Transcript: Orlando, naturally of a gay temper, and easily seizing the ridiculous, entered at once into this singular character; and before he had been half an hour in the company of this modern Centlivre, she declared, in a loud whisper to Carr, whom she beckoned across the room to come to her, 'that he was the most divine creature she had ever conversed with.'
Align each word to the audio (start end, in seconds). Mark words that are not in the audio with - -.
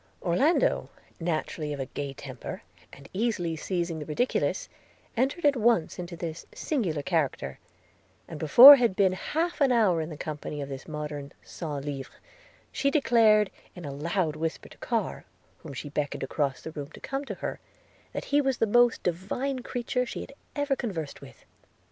Orlando, 0.23 0.89
naturally 1.19 1.73
of 1.73 1.79
a 1.79 1.85
gay 1.85 2.11
temper, 2.11 2.63
and 2.91 3.07
easily 3.13 3.55
seizing 3.55 3.99
the 3.99 4.05
ridiculous, 4.07 4.67
entered 5.15 5.45
at 5.45 5.55
once 5.55 5.99
into 5.99 6.17
this 6.17 6.47
singular 6.55 7.03
character; 7.03 7.59
and 8.27 8.39
before 8.39 8.77
he 8.77 8.81
had 8.81 8.95
been 8.95 9.11
half 9.13 9.61
an 9.61 9.71
hour 9.71 10.01
in 10.01 10.09
the 10.09 10.17
company 10.17 10.59
of 10.59 10.69
this 10.69 10.87
modern 10.87 11.33
Centlivre, 11.43 12.15
she 12.71 12.89
declared, 12.89 13.51
in 13.75 13.85
a 13.85 13.91
loud 13.93 14.35
whisper 14.35 14.69
to 14.69 14.77
Carr, 14.79 15.23
whom 15.59 15.71
she 15.71 15.87
beckoned 15.87 16.23
across 16.23 16.63
the 16.63 16.71
room 16.71 16.89
to 16.93 16.99
come 16.99 17.23
to 17.25 17.35
her, 17.35 17.59
'that 18.11 18.25
he 18.25 18.41
was 18.41 18.57
the 18.57 18.65
most 18.65 19.03
divine 19.03 19.59
creature 19.59 20.07
she 20.07 20.21
had 20.21 20.33
ever 20.55 20.75
conversed 20.75 21.21
with.' 21.21 21.45